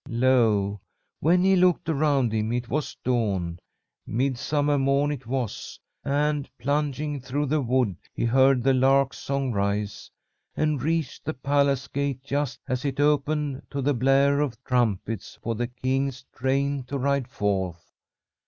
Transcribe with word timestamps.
"Lo, 0.09 0.81
when 1.19 1.43
he 1.43 1.55
looked 1.55 1.87
around 1.87 2.33
him 2.33 2.51
it 2.51 2.67
was 2.67 2.97
dawn. 3.03 3.59
Midsummer 4.07 4.79
morn 4.79 5.11
it 5.11 5.27
was, 5.27 5.79
and, 6.03 6.49
plunging 6.57 7.19
through 7.21 7.45
the 7.45 7.61
wood, 7.61 7.95
he 8.11 8.25
heard 8.25 8.63
the 8.63 8.73
lark's 8.73 9.19
song 9.19 9.51
rise, 9.51 10.09
and 10.57 10.81
reached 10.81 11.23
the 11.23 11.35
palace 11.35 11.87
gate 11.87 12.23
just 12.23 12.59
as 12.67 12.83
it 12.83 12.99
opened 12.99 13.61
to 13.69 13.79
the 13.79 13.93
blare 13.93 14.39
of 14.39 14.63
trumpets 14.63 15.37
for 15.43 15.53
the 15.53 15.67
king's 15.67 16.25
train 16.33 16.81
to 16.85 16.97
ride 16.97 17.27
forth. 17.27 17.91